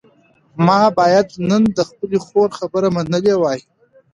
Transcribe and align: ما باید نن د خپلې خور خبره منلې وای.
ما 0.65 0.79
باید 0.99 1.27
نن 1.49 1.63
د 1.77 1.79
خپلې 1.89 2.17
خور 2.25 2.49
خبره 2.59 2.87
منلې 2.95 3.33
وای. 3.41 3.59